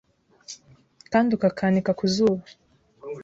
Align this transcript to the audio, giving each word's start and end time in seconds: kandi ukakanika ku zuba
kandi 1.11 1.29
ukakanika 1.37 1.91
ku 1.99 2.05
zuba 2.13 2.43